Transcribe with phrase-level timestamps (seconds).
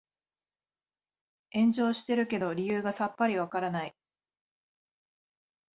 [1.53, 3.95] 炎上してるけど理由がさっぱりわからない